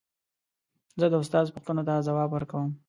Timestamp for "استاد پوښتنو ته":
1.21-1.93